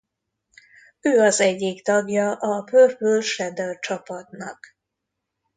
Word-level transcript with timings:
Ő 1.01 1.19
az 1.19 1.39
egyik 1.41 1.83
tagja 1.83 2.31
a 2.35 2.63
Purple 2.63 3.21
Shadow 3.21 3.79
csapatnak. 3.79 4.75